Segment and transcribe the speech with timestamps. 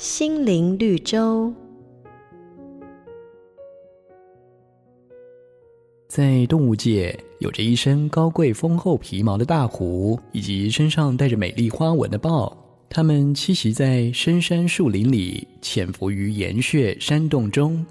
[0.00, 1.52] 心灵绿洲。
[6.08, 12.56] 在动物界，有着一身高贵丰厚皮毛的大狐，以及身上带着美丽花纹的豹。
[12.88, 17.84] 它们栖息在深山树林里，潜伏于岩穴山洞中，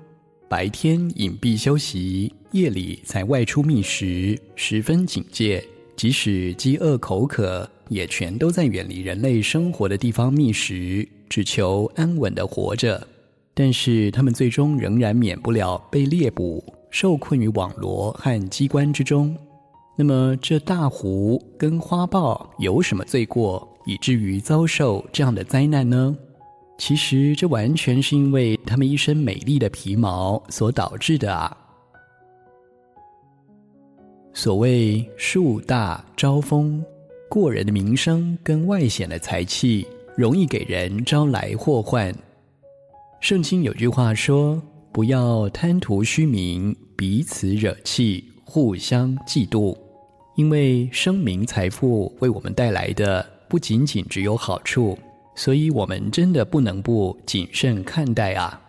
[0.47, 5.63] 白天隐蔽休息，夜里才外出觅食，十分警戒。
[5.99, 11.05] 即使饥饿口渴，也全都在远离人类生活的地方觅食。
[11.27, 13.05] 只求安稳地活着，
[13.53, 19.35] 但是他们最终仍然免不了被猎捕，受困于网罗和机关之中。
[19.97, 26.15] 那么，这大狐跟花豹有什么罪过，以至于遭受这样的灾难呢？
[26.77, 31.57] 其实，这完全是因为他们一身美丽的皮毛所导致的啊。
[34.41, 36.81] 所谓树大招风，
[37.27, 39.85] 过人的名声跟外显的财气。
[40.15, 42.15] 容易给人招来祸患。
[43.19, 44.61] 圣经有句话说
[44.93, 49.77] ：“不要贪图虚名，彼此惹气，互相嫉妒。”
[50.37, 54.97] 因为声名财富为我们带来的不仅仅只有好处，
[55.35, 58.68] 所以我们真的不能不谨慎看待啊！